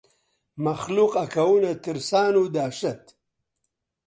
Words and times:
مەخلووق 0.63 1.13
ئەکەونە 1.21 1.73
ترسان 1.83 2.33
و 2.41 2.43
دەهشەت 2.55 3.03